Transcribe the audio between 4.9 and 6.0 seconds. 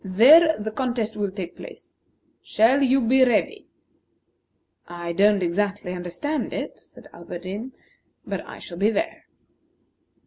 don't exactly